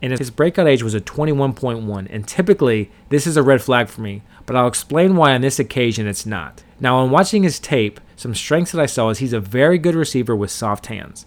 And 0.00 0.16
his 0.16 0.30
breakout 0.30 0.68
age 0.68 0.84
was 0.84 0.94
a 0.94 1.00
21.1. 1.00 2.06
And 2.08 2.28
typically, 2.28 2.92
this 3.08 3.26
is 3.26 3.36
a 3.36 3.42
red 3.42 3.60
flag 3.60 3.88
for 3.88 4.00
me, 4.00 4.22
but 4.46 4.54
I'll 4.54 4.68
explain 4.68 5.16
why 5.16 5.34
on 5.34 5.40
this 5.40 5.58
occasion 5.58 6.06
it's 6.06 6.24
not. 6.24 6.62
Now, 6.78 6.98
on 6.98 7.10
watching 7.10 7.42
his 7.42 7.58
tape, 7.58 7.98
some 8.14 8.32
strengths 8.32 8.70
that 8.70 8.80
I 8.80 8.86
saw 8.86 9.08
is 9.08 9.18
he's 9.18 9.32
a 9.32 9.40
very 9.40 9.76
good 9.76 9.96
receiver 9.96 10.36
with 10.36 10.52
soft 10.52 10.86
hands. 10.86 11.26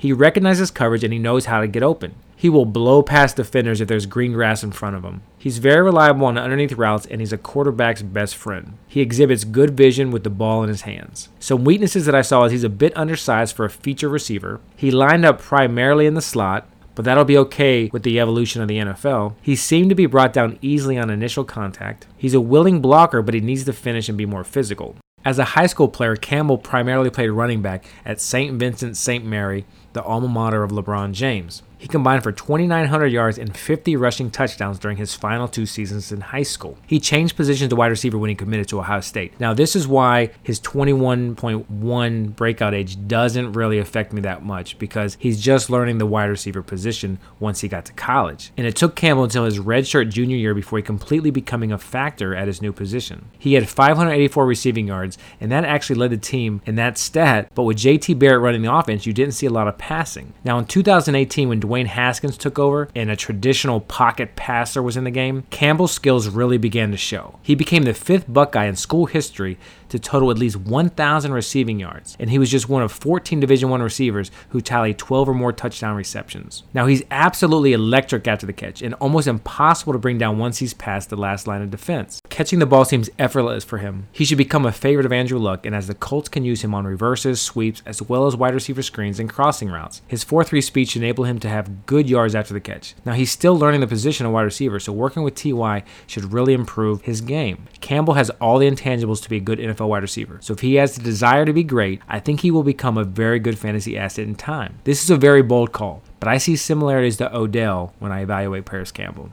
He 0.00 0.14
recognizes 0.14 0.70
coverage 0.70 1.04
and 1.04 1.12
he 1.12 1.18
knows 1.18 1.44
how 1.44 1.60
to 1.60 1.68
get 1.68 1.82
open. 1.82 2.14
He 2.34 2.48
will 2.48 2.64
blow 2.64 3.02
past 3.02 3.36
defenders 3.36 3.82
if 3.82 3.88
there's 3.88 4.06
green 4.06 4.32
grass 4.32 4.64
in 4.64 4.72
front 4.72 4.96
of 4.96 5.04
him. 5.04 5.20
He's 5.36 5.58
very 5.58 5.82
reliable 5.82 6.24
on 6.24 6.38
underneath 6.38 6.72
routes 6.72 7.04
and 7.04 7.20
he's 7.20 7.34
a 7.34 7.36
quarterback's 7.36 8.00
best 8.00 8.34
friend. 8.34 8.78
He 8.88 9.02
exhibits 9.02 9.44
good 9.44 9.76
vision 9.76 10.10
with 10.10 10.24
the 10.24 10.30
ball 10.30 10.62
in 10.62 10.70
his 10.70 10.80
hands. 10.82 11.28
Some 11.38 11.64
weaknesses 11.64 12.06
that 12.06 12.14
I 12.14 12.22
saw 12.22 12.44
is 12.44 12.52
he's 12.52 12.64
a 12.64 12.70
bit 12.70 12.96
undersized 12.96 13.54
for 13.54 13.66
a 13.66 13.70
feature 13.70 14.08
receiver. 14.08 14.62
He 14.74 14.90
lined 14.90 15.26
up 15.26 15.38
primarily 15.38 16.06
in 16.06 16.14
the 16.14 16.22
slot, 16.22 16.66
but 16.94 17.04
that'll 17.04 17.26
be 17.26 17.36
okay 17.36 17.90
with 17.92 18.02
the 18.02 18.18
evolution 18.18 18.62
of 18.62 18.68
the 18.68 18.78
NFL. 18.78 19.34
He 19.42 19.54
seemed 19.54 19.90
to 19.90 19.94
be 19.94 20.06
brought 20.06 20.32
down 20.32 20.58
easily 20.62 20.96
on 20.96 21.10
initial 21.10 21.44
contact. 21.44 22.06
He's 22.16 22.32
a 22.32 22.40
willing 22.40 22.80
blocker, 22.80 23.20
but 23.20 23.34
he 23.34 23.40
needs 23.40 23.64
to 23.64 23.74
finish 23.74 24.08
and 24.08 24.16
be 24.16 24.24
more 24.24 24.44
physical. 24.44 24.96
As 25.22 25.38
a 25.38 25.44
high 25.44 25.66
school 25.66 25.88
player, 25.88 26.16
Campbell 26.16 26.56
primarily 26.56 27.10
played 27.10 27.28
running 27.28 27.60
back 27.60 27.84
at 28.06 28.22
St. 28.22 28.58
Vincent 28.58 28.96
St. 28.96 29.22
Mary, 29.22 29.66
the 29.92 30.02
alma 30.02 30.28
mater 30.28 30.62
of 30.62 30.70
LeBron 30.70 31.12
James. 31.12 31.62
He 31.80 31.88
combined 31.88 32.22
for 32.22 32.30
2,900 32.30 33.06
yards 33.06 33.38
and 33.38 33.56
50 33.56 33.96
rushing 33.96 34.30
touchdowns 34.30 34.78
during 34.78 34.98
his 34.98 35.14
final 35.14 35.48
two 35.48 35.64
seasons 35.64 36.12
in 36.12 36.20
high 36.20 36.42
school. 36.42 36.76
He 36.86 37.00
changed 37.00 37.36
positions 37.36 37.70
to 37.70 37.76
wide 37.76 37.86
receiver 37.86 38.18
when 38.18 38.28
he 38.28 38.36
committed 38.36 38.68
to 38.68 38.80
Ohio 38.80 39.00
State. 39.00 39.40
Now, 39.40 39.54
this 39.54 39.74
is 39.74 39.88
why 39.88 40.30
his 40.42 40.60
21.1 40.60 42.36
breakout 42.36 42.74
age 42.74 43.08
doesn't 43.08 43.52
really 43.54 43.78
affect 43.78 44.12
me 44.12 44.20
that 44.20 44.44
much 44.44 44.78
because 44.78 45.16
he's 45.18 45.40
just 45.40 45.70
learning 45.70 45.96
the 45.96 46.04
wide 46.04 46.26
receiver 46.26 46.62
position 46.62 47.18
once 47.38 47.62
he 47.62 47.68
got 47.68 47.86
to 47.86 47.94
college. 47.94 48.52
And 48.58 48.66
it 48.66 48.76
took 48.76 48.94
Campbell 48.94 49.24
until 49.24 49.46
his 49.46 49.58
redshirt 49.58 50.10
junior 50.10 50.36
year 50.36 50.54
before 50.54 50.78
he 50.78 50.82
completely 50.82 51.30
becoming 51.30 51.72
a 51.72 51.78
factor 51.78 52.36
at 52.36 52.46
his 52.46 52.60
new 52.60 52.74
position. 52.74 53.30
He 53.38 53.54
had 53.54 53.70
584 53.70 54.44
receiving 54.44 54.86
yards, 54.86 55.16
and 55.40 55.50
that 55.50 55.64
actually 55.64 55.96
led 55.96 56.10
the 56.10 56.18
team 56.18 56.60
in 56.66 56.74
that 56.74 56.98
stat. 56.98 57.50
But 57.54 57.62
with 57.62 57.78
JT 57.78 58.18
Barrett 58.18 58.42
running 58.42 58.60
the 58.60 58.74
offense, 58.74 59.06
you 59.06 59.14
didn't 59.14 59.32
see 59.32 59.46
a 59.46 59.50
lot 59.50 59.66
of 59.66 59.78
passing. 59.78 60.34
Now, 60.44 60.58
in 60.58 60.66
2018, 60.66 61.48
when 61.48 61.69
Dwayne 61.70 61.86
Haskins 61.86 62.36
took 62.36 62.58
over 62.58 62.88
and 62.96 63.10
a 63.10 63.16
traditional 63.16 63.80
pocket 63.80 64.34
passer 64.34 64.82
was 64.82 64.96
in 64.96 65.04
the 65.04 65.10
game, 65.12 65.44
Campbell's 65.50 65.92
skills 65.92 66.28
really 66.28 66.58
began 66.58 66.90
to 66.90 66.96
show. 66.96 67.38
He 67.44 67.54
became 67.54 67.84
the 67.84 67.94
fifth 67.94 68.24
Buckeye 68.26 68.64
in 68.64 68.74
school 68.74 69.06
history 69.06 69.56
to 69.90 69.98
total 69.98 70.30
at 70.30 70.38
least 70.38 70.56
1,000 70.56 71.32
receiving 71.32 71.78
yards, 71.78 72.16
and 72.18 72.30
he 72.30 72.38
was 72.38 72.50
just 72.50 72.68
one 72.68 72.82
of 72.82 72.92
14 72.92 73.38
Division 73.40 73.68
One 73.68 73.82
receivers 73.82 74.30
who 74.48 74.60
tallied 74.60 74.98
12 74.98 75.28
or 75.28 75.34
more 75.34 75.52
touchdown 75.52 75.96
receptions. 75.96 76.62
Now 76.72 76.86
he's 76.86 77.02
absolutely 77.10 77.72
electric 77.72 78.26
after 78.26 78.46
the 78.46 78.52
catch 78.52 78.82
and 78.82 78.94
almost 78.94 79.28
impossible 79.28 79.92
to 79.92 79.98
bring 79.98 80.18
down 80.18 80.38
once 80.38 80.58
he's 80.58 80.74
past 80.74 81.10
the 81.10 81.16
last 81.16 81.46
line 81.46 81.62
of 81.62 81.70
defense. 81.70 82.20
Catching 82.28 82.58
the 82.58 82.66
ball 82.66 82.84
seems 82.84 83.10
effortless 83.18 83.64
for 83.64 83.78
him. 83.78 84.08
He 84.12 84.24
should 84.24 84.38
become 84.38 84.64
a 84.64 84.72
favorite 84.72 85.06
of 85.06 85.12
Andrew 85.12 85.38
Luck, 85.38 85.66
and 85.66 85.74
as 85.74 85.86
the 85.86 85.94
Colts 85.94 86.28
can 86.28 86.44
use 86.44 86.62
him 86.62 86.74
on 86.74 86.86
reverses, 86.86 87.40
sweeps, 87.40 87.82
as 87.84 88.00
well 88.00 88.26
as 88.26 88.36
wide 88.36 88.54
receiver 88.54 88.82
screens 88.82 89.20
and 89.20 89.28
crossing 89.28 89.68
routes. 89.68 90.02
His 90.06 90.24
4-3 90.24 90.62
speed 90.62 90.88
should 90.88 91.02
enable 91.02 91.24
him 91.24 91.38
to 91.40 91.48
have 91.48 91.86
good 91.86 92.08
yards 92.08 92.34
after 92.34 92.54
the 92.54 92.60
catch. 92.60 92.94
Now 93.04 93.12
he's 93.12 93.30
still 93.30 93.58
learning 93.58 93.80
the 93.80 93.86
position 93.86 94.26
of 94.26 94.32
wide 94.32 94.42
receiver, 94.42 94.78
so 94.78 94.92
working 94.92 95.22
with 95.22 95.34
TY 95.34 95.82
should 96.06 96.32
really 96.32 96.52
improve 96.52 97.02
his 97.02 97.20
game. 97.20 97.66
Campbell 97.80 98.14
has 98.14 98.30
all 98.40 98.58
the 98.58 98.70
intangibles 98.70 99.22
to 99.22 99.28
be 99.28 99.38
a 99.38 99.40
good 99.40 99.58
NFL 99.58 99.79
wide 99.86 100.02
receiver. 100.02 100.38
So 100.42 100.52
if 100.52 100.60
he 100.60 100.74
has 100.76 100.94
the 100.94 101.02
desire 101.02 101.44
to 101.44 101.52
be 101.52 101.64
great, 101.64 102.00
I 102.08 102.20
think 102.20 102.40
he 102.40 102.50
will 102.50 102.62
become 102.62 102.98
a 102.98 103.04
very 103.04 103.38
good 103.38 103.58
fantasy 103.58 103.96
asset 103.96 104.26
in 104.26 104.34
time. 104.34 104.78
This 104.84 105.02
is 105.02 105.10
a 105.10 105.16
very 105.16 105.42
bold 105.42 105.72
call, 105.72 106.02
but 106.18 106.28
I 106.28 106.38
see 106.38 106.56
similarities 106.56 107.16
to 107.18 107.34
Odell 107.34 107.94
when 107.98 108.12
I 108.12 108.22
evaluate 108.22 108.64
Parris 108.64 108.92
Campbell. 108.92 109.30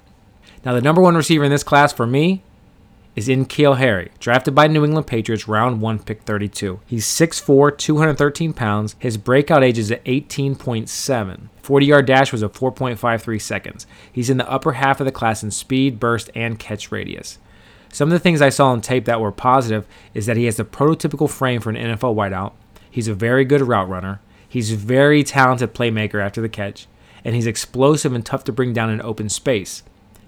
Now 0.65 0.73
the 0.73 0.81
number 0.81 1.01
one 1.01 1.15
receiver 1.15 1.43
in 1.43 1.51
this 1.51 1.63
class 1.63 1.93
for 1.93 2.05
me 2.05 2.43
is 3.17 3.27
N'Keal 3.27 3.77
Harry, 3.77 4.11
drafted 4.19 4.53
by 4.53 4.67
New 4.67 4.85
England 4.85 5.07
Patriots, 5.07 5.47
round 5.47 5.81
1, 5.81 5.99
pick 5.99 6.21
32. 6.21 6.79
He's 6.85 7.07
6'4, 7.07 7.75
213 7.75 8.53
pounds. 8.53 8.95
His 8.99 9.17
breakout 9.17 9.63
age 9.63 9.79
is 9.79 9.91
at 9.91 10.05
18.7. 10.05 11.47
40 11.63 11.85
yard 11.85 12.05
dash 12.05 12.31
was 12.31 12.43
at 12.43 12.53
4.53 12.53 13.41
seconds. 13.41 13.87
He's 14.11 14.29
in 14.29 14.37
the 14.37 14.49
upper 14.49 14.73
half 14.73 14.99
of 14.99 15.05
the 15.05 15.11
class 15.11 15.41
in 15.41 15.49
speed, 15.49 15.99
burst, 15.99 16.29
and 16.35 16.59
catch 16.59 16.91
radius. 16.91 17.39
Some 17.91 18.09
of 18.09 18.13
the 18.13 18.19
things 18.19 18.41
I 18.41 18.49
saw 18.49 18.67
on 18.67 18.81
tape 18.81 19.05
that 19.05 19.21
were 19.21 19.31
positive 19.31 19.87
is 20.13 20.25
that 20.25 20.37
he 20.37 20.45
has 20.45 20.57
the 20.57 20.65
prototypical 20.65 21.29
frame 21.29 21.61
for 21.61 21.69
an 21.69 21.75
NFL 21.75 22.15
wideout. 22.15 22.53
He's 22.89 23.07
a 23.07 23.13
very 23.13 23.45
good 23.45 23.61
route 23.61 23.89
runner. 23.89 24.19
He's 24.47 24.71
a 24.71 24.75
very 24.75 25.23
talented 25.23 25.73
playmaker 25.73 26.23
after 26.23 26.41
the 26.41 26.49
catch, 26.49 26.87
and 27.23 27.35
he's 27.35 27.47
explosive 27.47 28.13
and 28.13 28.25
tough 28.25 28.43
to 28.45 28.51
bring 28.51 28.73
down 28.73 28.89
in 28.89 29.01
open 29.01 29.29
space. 29.29 29.83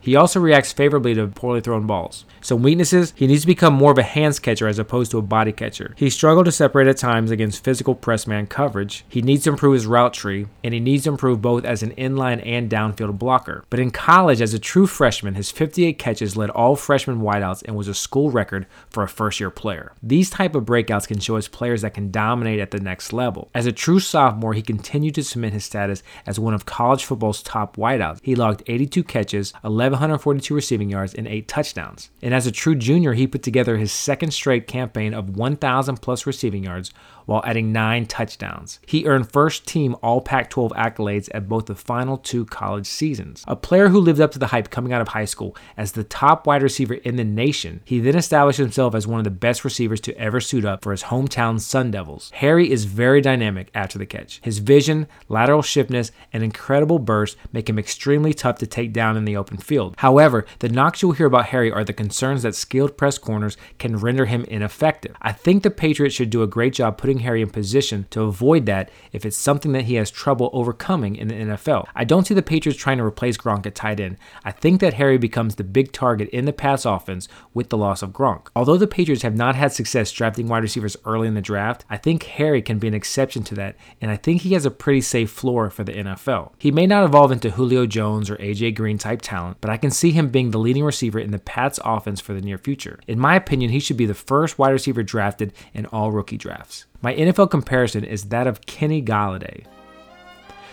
He 0.10 0.16
also 0.16 0.40
reacts 0.40 0.74
favorably 0.74 1.14
to 1.14 1.28
poorly 1.28 1.62
thrown 1.62 1.86
balls. 1.86 2.26
Some 2.42 2.64
weaknesses, 2.64 3.14
he 3.16 3.28
needs 3.28 3.42
to 3.42 3.48
become 3.48 3.76
more 3.76 3.92
of 3.92 4.00
a 4.00 4.02
hands 4.02 4.40
catcher 4.40 4.68
as 4.68 4.80
opposed 4.80 5.12
to 5.12 5.20
a 5.20 5.22
body 5.22 5.52
catcher. 5.52 5.94
He 5.98 6.10
struggled 6.10 6.46
to 6.46 6.52
separate 6.52 6.88
at 6.88 6.98
times 6.98 7.30
against 7.30 7.64
physical 7.64 7.94
press 7.94 8.26
man 8.26 8.48
coverage. 8.48 9.06
He 9.08 9.22
needs 9.22 9.44
to 9.44 9.52
improve 9.52 9.76
his 9.76 9.86
route 9.86 10.16
tree, 10.16 10.48
and 10.64 10.74
he 10.74 10.80
needs 10.80 11.04
to 11.04 11.12
improve 11.12 11.44
both 11.44 11.64
as 11.64 11.84
an 11.84 11.92
inline 11.92 12.44
and 12.44 12.72
downfield 12.72 13.20
blocker. 13.20 13.64
But 13.70 13.80
in 13.80 13.92
college, 13.92 14.42
as 14.42 14.52
a 14.52 14.58
true 14.58 14.88
freshman, 14.88 15.36
his 15.36 15.52
58 15.52 16.00
catches 16.00 16.36
led 16.36 16.50
all 16.50 16.76
freshman 16.76 17.22
wideouts 17.22 17.62
and 17.66 17.76
was 17.76 17.88
a 17.88 17.94
school 17.94 18.32
record 18.32 18.66
for 18.90 19.04
a 19.04 19.08
first 19.08 19.40
year 19.40 19.52
player. 19.52 19.92
These 20.02 20.32
type 20.32 20.56
of 20.56 20.66
breakouts 20.66 21.08
can 21.08 21.20
show 21.20 21.38
us 21.38 21.48
players 21.48 21.84
that 21.84 21.94
can 21.94 22.10
dominate 22.10 22.60
at 22.60 22.72
the 22.72 22.80
next 22.80 23.14
level. 23.14 23.52
As 23.54 23.68
a 23.68 23.72
true 23.72 24.00
sophomore, 24.00 24.56
he 24.56 24.64
continued 24.64 25.14
to 25.16 25.24
cement 25.24 25.54
his 25.54 25.66
status 25.66 26.02
as 26.26 26.40
one 26.40 26.56
of 26.56 26.66
college 26.66 27.06
football's 27.06 27.44
top 27.44 27.78
wideouts. 27.78 28.22
He 28.24 28.34
logged 28.34 28.64
82 28.66 29.04
catches, 29.04 29.54
1142 30.00 30.56
receiving 30.56 30.90
yards, 30.90 31.14
and 31.14 31.28
8 31.28 31.48
touchdowns. 31.48 32.10
And 32.22 32.34
as 32.34 32.48
a 32.48 32.52
true 32.52 32.76
junior, 32.76 33.14
he 33.14 33.28
put 33.28 33.44
together 33.44 33.78
his 33.78 33.92
second 33.92 34.32
straight 34.32 34.66
campaign 34.66 35.14
of 35.14 35.36
1,000 35.36 35.98
plus 35.98 36.26
receiving 36.26 36.64
yards 36.64 36.92
while 37.30 37.44
adding 37.46 37.72
nine 37.72 38.08
touchdowns. 38.08 38.80
He 38.88 39.06
earned 39.06 39.32
first 39.32 39.68
team 39.68 39.96
All 40.02 40.20
Pac 40.20 40.50
12 40.50 40.72
accolades 40.72 41.30
at 41.32 41.48
both 41.48 41.68
the 41.68 41.76
final 41.76 42.18
two 42.18 42.44
college 42.46 42.88
seasons. 42.88 43.44
A 43.48 43.56
player 43.56 43.90
who 43.90 44.00
lived 44.00 44.20
up 44.20 44.32
to 44.32 44.40
the 44.40 44.48
hype 44.48 44.72
coming 44.72 44.92
out 44.92 45.02
of 45.02 45.10
high 45.10 45.26
school 45.26 45.56
as 45.78 45.92
the 45.92 46.04
top 46.04 46.48
wide 46.48 46.64
receiver 46.64 46.96
in 46.96 47.18
the 47.18 47.24
nation, 47.24 47.82
he 47.86 48.00
then 48.00 48.16
established 48.16 48.58
himself 48.58 48.96
as 48.96 49.06
one 49.06 49.20
of 49.20 49.26
the 49.26 49.30
best 49.30 49.64
receivers 49.64 50.02
to 50.02 50.18
ever 50.18 50.42
suit 50.42 50.66
up 50.66 50.84
for 50.84 50.90
his 50.90 51.04
hometown 51.04 51.62
Sun 51.62 51.92
Devils. 51.92 52.32
Harry 52.34 52.72
is 52.72 52.86
very 52.86 53.22
dynamic 53.22 53.70
after 53.76 54.00
the 54.00 54.08
catch. 54.08 54.40
His 54.42 54.58
vision, 54.58 55.08
lateral 55.28 55.62
shiftness, 55.62 56.12
and 56.34 56.44
incredible 56.44 56.98
burst 56.98 57.38
make 57.54 57.70
him 57.70 57.78
extremely 57.78 58.34
tough 58.34 58.58
to 58.58 58.66
take 58.66 58.92
down 58.92 59.16
in 59.16 59.26
the 59.26 59.38
open 59.38 59.58
field. 59.58 59.94
However, 59.98 60.48
the 60.60 60.70
knocks 60.70 61.04
you'll 61.04 61.12
hear 61.12 61.28
about 61.28 61.48
Harry 61.48 61.72
are 61.72 61.84
the 61.84 61.94
concerns 61.94 62.42
that 62.42 62.56
skilled 62.56 62.98
press 62.98 63.20
corners 63.20 63.56
can 63.78 63.98
render 63.98 64.26
him 64.26 64.46
ineffective. 64.46 65.16
I 65.22 65.32
think 65.32 65.62
the 65.62 65.70
Patriots 65.70 66.16
should 66.16 66.32
do 66.32 66.42
a 66.42 66.48
great 66.48 66.74
job 66.74 66.98
putting 66.98 67.19
Harry 67.20 67.42
in 67.42 67.50
position 67.50 68.06
to 68.12 68.24
avoid 68.24 68.66
that 68.66 68.90
if 69.12 69.26
it's 69.26 69.38
something 69.38 69.72
that 69.74 69.86
he 69.86 69.96
has 69.96 70.12
trouble 70.12 70.50
overcoming 70.54 71.16
in 71.16 71.28
the 71.28 71.36
NFL. 71.36 71.86
I 71.96 72.04
don't 72.04 72.26
see 72.26 72.34
the 72.34 72.42
Patriots 72.42 72.80
trying 72.80 72.98
to 72.98 73.04
replace 73.04 73.38
Gronk 73.38 73.66
at 73.66 73.76
tight 73.76 74.00
end. 74.00 74.18
I 74.44 74.52
think 74.52 74.82
that 74.82 74.96
Harry 74.96 75.18
becomes 75.18 75.56
the 75.56 75.64
big 75.64 75.92
target 75.92 76.30
in 76.30 76.46
the 76.46 76.54
pass 76.54 76.86
offense 76.86 77.28
with 77.54 77.70
the 77.70 77.78
loss 77.78 78.02
of 78.02 78.12
Gronk. 78.12 78.48
Although 78.56 78.78
the 78.78 78.88
Patriots 78.88 79.24
have 79.24 79.36
not 79.36 79.56
had 79.56 79.72
success 79.72 80.12
drafting 80.12 80.48
wide 80.48 80.64
receivers 80.64 80.98
early 81.06 81.28
in 81.28 81.34
the 81.34 81.42
draft, 81.42 81.86
I 81.90 81.98
think 81.98 82.24
Harry 82.24 82.62
can 82.62 82.80
be 82.80 82.88
an 82.88 82.94
exception 82.94 83.44
to 83.44 83.56
that, 83.56 83.76
and 84.02 84.12
I 84.12 84.16
think 84.16 84.42
he 84.42 84.54
has 84.54 84.66
a 84.66 84.72
pretty 84.72 85.02
safe 85.02 85.30
floor 85.32 85.70
for 85.70 85.84
the 85.84 85.94
NFL. 85.94 86.52
He 86.58 86.72
may 86.72 86.88
not 86.88 87.04
evolve 87.04 87.32
into 87.32 87.52
Julio 87.52 87.86
Jones 87.86 88.30
or 88.30 88.38
AJ 88.38 88.76
Green 88.76 88.98
type 88.98 89.22
talent, 89.22 89.58
but 89.62 89.70
I 89.70 89.78
can 89.78 89.92
see 89.92 90.12
him 90.12 90.30
being 90.30 90.52
the 90.52 90.60
leading 90.60 90.84
receiver 90.84 91.20
in 91.20 91.32
the 91.32 91.40
Pats 91.40 91.80
offense 91.84 92.20
for 92.22 92.34
the 92.34 92.42
near 92.42 92.58
future. 92.58 93.00
In 93.08 93.20
my 93.20 93.36
opinion, 93.36 93.72
he 93.72 93.80
should 93.80 93.98
be 93.98 94.06
the 94.06 94.14
first 94.14 94.58
wide 94.58 94.72
receiver 94.72 95.04
drafted 95.04 95.54
in 95.74 95.86
all 95.88 96.12
rookie 96.12 96.38
drafts. 96.38 96.86
My 97.02 97.14
NFL 97.14 97.50
comparison 97.50 98.04
is 98.04 98.26
that 98.26 98.46
of 98.46 98.66
Kenny 98.66 99.02
Golladay. 99.02 99.66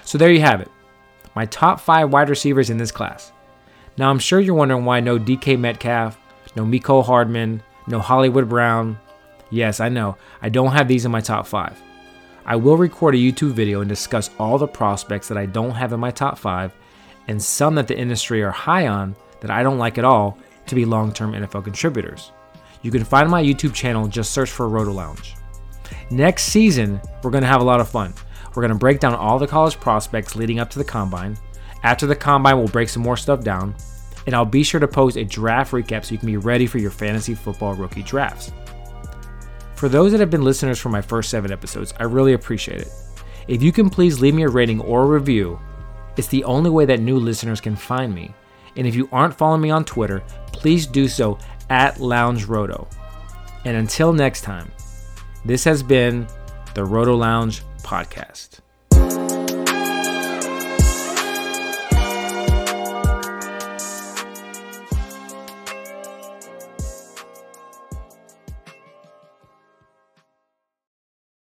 So 0.04 0.18
there 0.18 0.33
you 0.33 0.40
have 0.40 0.61
it. 0.61 0.71
My 1.37 1.47
top 1.47 1.78
five 1.78 2.12
wide 2.12 2.28
receivers 2.28 2.68
in 2.68 2.78
this 2.78 2.90
class. 2.90 3.33
Now 3.97 4.11
I'm 4.11 4.18
sure 4.18 4.40
you're 4.40 4.54
wondering 4.54 4.85
why 4.85 5.00
no 5.00 5.18
DK 5.18 5.59
Metcalf, 5.59 6.18
no 6.56 6.64
Mecole 6.64 7.04
Hardman, 7.04 7.62
no 7.87 8.00
Hollywood 8.00 8.49
Brown. 8.49 8.99
Yes, 9.50 9.78
I 9.78 9.88
know, 9.88 10.16
I 10.42 10.49
don't 10.49 10.73
have 10.73 10.88
these 10.88 11.04
in 11.04 11.12
my 11.12 11.21
top 11.21 11.47
five. 11.47 11.80
I 12.45 12.56
will 12.56 12.76
record 12.76 13.14
a 13.14 13.18
YouTube 13.18 13.52
video 13.52 13.80
and 13.80 13.88
discuss 13.88 14.30
all 14.38 14.59
the 14.59 14.66
prospects 14.66 15.28
that 15.28 15.38
I 15.38 15.47
don't 15.47 15.73
have 15.73 15.92
in 15.92 16.00
my 16.00 16.11
top 16.11 16.38
five 16.38 16.73
and 17.28 17.42
some 17.42 17.76
that 17.76 17.87
the 17.88 17.99
industry 17.99 18.42
are 18.42 18.50
high 18.50 18.88
on 18.88 19.14
that 19.40 19.50
I 19.50 19.62
don't 19.62 19.78
like 19.78 19.99
at 19.99 20.04
all 20.04 20.38
to 20.66 20.75
be 20.75 20.85
long 20.85 21.12
term 21.12 21.33
NFL 21.33 21.64
contributors. 21.64 22.33
You 22.83 22.90
can 22.90 23.04
find 23.04 23.30
my 23.30 23.42
YouTube 23.42 23.75
channel, 23.75 24.09
just 24.09 24.33
search 24.33 24.50
for 24.50 24.68
Roto 24.68 24.92
Lounge. 24.92 25.35
Next 26.11 26.45
season, 26.45 27.00
we're 27.23 27.31
going 27.31 27.43
to 27.43 27.49
have 27.49 27.61
a 27.61 27.64
lot 27.64 27.81
of 27.81 27.88
fun. 27.88 28.14
We're 28.55 28.62
going 28.62 28.73
to 28.73 28.78
break 28.78 29.00
down 29.00 29.14
all 29.14 29.38
the 29.38 29.47
college 29.47 29.78
prospects 29.78 30.37
leading 30.37 30.61
up 30.61 30.71
to 30.71 30.78
the 30.78 30.85
combine. 30.85 31.37
After 31.83 32.07
the 32.07 32.16
combine, 32.16 32.59
we'll 32.59 32.69
break 32.69 32.88
some 32.88 33.02
more 33.02 33.16
stuff 33.16 33.43
down. 33.43 33.75
And 34.26 34.35
I'll 34.35 34.45
be 34.45 34.62
sure 34.62 34.81
to 34.81 34.88
post 34.88 35.16
a 35.16 35.25
draft 35.25 35.73
recap 35.73 36.05
so 36.05 36.12
you 36.12 36.19
can 36.19 36.26
be 36.26 36.37
ready 36.37 36.66
for 36.66 36.78
your 36.78 36.90
fantasy 36.90 37.35
football 37.35 37.75
rookie 37.75 38.02
drafts. 38.02 38.52
For 39.76 39.88
those 39.88 40.11
that 40.12 40.21
have 40.21 40.31
been 40.31 40.43
listeners 40.43 40.78
for 40.78 40.88
my 40.88 41.02
first 41.02 41.31
seven 41.31 41.52
episodes, 41.52 41.93
I 42.00 42.05
really 42.05 42.33
appreciate 42.33 42.81
it. 42.81 42.88
If 43.47 43.62
you 43.62 43.73
can 43.73 43.90
please 43.90 44.21
leave 44.21 44.35
me 44.35 44.43
a 44.43 44.49
rating 44.49 44.81
or 44.81 45.02
a 45.02 45.07
review, 45.07 45.61
it's 46.16 46.28
the 46.28 46.45
only 46.45 46.71
way 46.71 46.87
that 46.87 47.00
new 47.00 47.19
listeners 47.19 47.61
can 47.61 47.76
find 47.76 48.14
me. 48.14 48.35
And 48.76 48.87
if 48.87 48.95
you 48.95 49.09
aren't 49.12 49.37
following 49.37 49.61
me 49.61 49.71
on 49.71 49.85
Twitter, 49.85 50.23
please 50.47 50.87
do 50.87 51.09
so 51.09 51.38
at 51.69 52.00
Lounge 52.00 52.47
Roto. 52.47 52.88
And 53.64 53.76
until 53.76 54.12
next 54.12 54.40
time, 54.40 54.73
this 55.47 55.65
has 55.65 55.83
been 55.83 56.26
the 56.75 56.85
Roto 56.85 57.15
Lounge 57.15 57.62
Podcast. 57.83 58.61